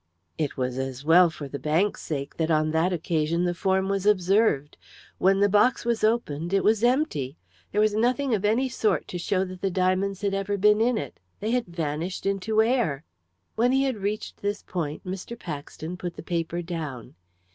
[0.39, 4.07] It was as well for the bank's sake that on that occasion the form was
[4.07, 4.75] observed.
[5.19, 7.37] When the box was opened, it was empty!
[7.71, 10.97] There was nothing of any sort to show that the diamonds had ever been in
[10.97, 13.03] it they had vanished into air!
[13.53, 15.37] When he had reached this point Mr.
[15.37, 17.13] Paxton put the paper down.